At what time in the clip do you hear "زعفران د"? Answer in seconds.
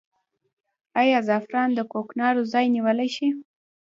1.27-1.79